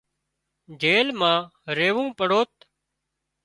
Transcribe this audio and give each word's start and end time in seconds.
جيل 0.81 1.07
مان 1.19 1.37
ريوون 1.77 2.07
پڙوت 2.17 2.51